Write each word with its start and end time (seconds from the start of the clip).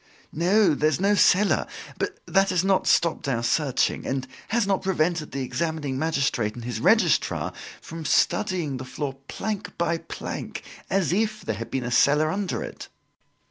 "No, 0.33 0.73
there's 0.73 0.99
no 0.99 1.13
cellar. 1.13 1.67
But 1.99 2.17
that 2.25 2.49
has 2.49 2.63
not 2.63 2.87
stopped 2.87 3.27
our 3.27 3.43
searching, 3.43 4.03
and 4.07 4.27
has 4.47 4.65
not 4.65 4.81
prevented 4.81 5.31
the 5.31 5.43
examining 5.43 5.99
magistrate 5.99 6.55
and 6.55 6.65
his 6.65 6.79
Registrar 6.79 7.53
from 7.81 8.05
studying 8.05 8.77
the 8.77 8.83
floor 8.83 9.17
plank 9.27 9.77
by 9.77 9.99
plank, 9.99 10.63
as 10.89 11.13
if 11.13 11.41
there 11.45 11.57
had 11.57 11.69
been 11.69 11.83
a 11.83 11.91
cellar 11.91 12.31
under 12.31 12.63
it." 12.63 12.87